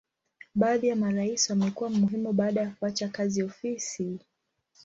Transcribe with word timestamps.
Baadhi 0.55 0.87
ya 0.87 0.95
marais 0.95 1.49
wamekuwa 1.49 1.89
muhimu 1.89 2.33
baada 2.33 2.61
ya 2.61 2.69
kuacha 2.69 3.07
kazi 3.09 3.43
ofisi. 3.43 4.19